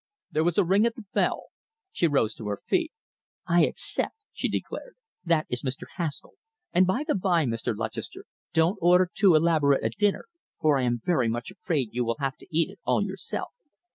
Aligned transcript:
There 0.31 0.43
was 0.43 0.57
a 0.57 0.63
ring 0.65 0.87
at 0.87 0.95
the 0.95 1.05
bell. 1.13 1.49
She 1.91 2.07
rose 2.07 2.33
to 2.33 2.47
her 2.47 2.59
feet. 2.65 2.91
"I 3.45 3.65
accept," 3.67 4.15
she 4.33 4.47
declared. 4.49 4.95
"That 5.23 5.45
is 5.47 5.61
Mr. 5.61 5.83
Haskall. 5.97 6.37
And, 6.73 6.87
by 6.87 7.03
the 7.07 7.13
bye, 7.13 7.45
Mr. 7.45 7.77
Lutchester, 7.77 8.25
don't 8.51 8.79
order 8.81 9.11
too 9.13 9.35
elaborate 9.35 9.85
a 9.85 9.89
dinner, 9.89 10.25
for 10.59 10.79
I 10.79 10.81
am 10.85 11.03
very 11.05 11.29
much 11.29 11.51
afraid 11.51 11.89
you 11.91 12.03
will 12.03 12.17
have 12.17 12.35
to 12.37 12.47
eat 12.49 12.71
it 12.71 12.79
all 12.83 13.03
yourself. 13.05 13.49